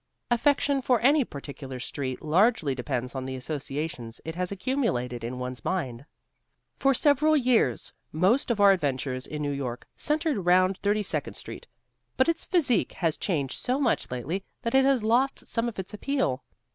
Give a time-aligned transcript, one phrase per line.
[0.31, 5.63] Affection for any particular street largely depends on the associations it has accumulated in one's
[5.63, 6.05] mind.
[6.79, 11.67] For several years most of our adventures in New York centred round Thirty second Street;
[12.17, 15.93] but its physique has changed so much lately that it has lost some of its
[15.93, 16.43] appeal.